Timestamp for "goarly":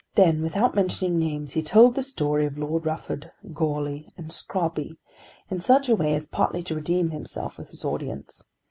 3.53-4.11